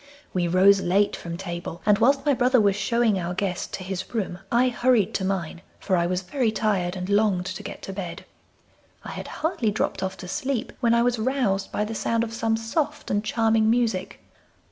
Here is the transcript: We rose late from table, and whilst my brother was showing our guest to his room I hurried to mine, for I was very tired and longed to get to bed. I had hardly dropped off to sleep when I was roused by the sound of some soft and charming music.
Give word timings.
We 0.33 0.47
rose 0.47 0.81
late 0.81 1.15
from 1.15 1.37
table, 1.37 1.83
and 1.85 1.99
whilst 1.99 2.25
my 2.25 2.33
brother 2.33 2.59
was 2.59 2.75
showing 2.75 3.19
our 3.19 3.35
guest 3.35 3.71
to 3.75 3.83
his 3.83 4.15
room 4.15 4.39
I 4.51 4.69
hurried 4.69 5.13
to 5.13 5.23
mine, 5.23 5.61
for 5.79 5.95
I 5.95 6.07
was 6.07 6.23
very 6.23 6.51
tired 6.51 6.95
and 6.95 7.07
longed 7.07 7.45
to 7.45 7.61
get 7.61 7.83
to 7.83 7.93
bed. 7.93 8.25
I 9.03 9.11
had 9.11 9.27
hardly 9.27 9.69
dropped 9.69 10.01
off 10.01 10.17
to 10.17 10.27
sleep 10.27 10.73
when 10.79 10.95
I 10.95 11.03
was 11.03 11.19
roused 11.19 11.71
by 11.71 11.85
the 11.85 11.93
sound 11.93 12.23
of 12.23 12.33
some 12.33 12.57
soft 12.57 13.11
and 13.11 13.23
charming 13.23 13.69
music. 13.69 14.19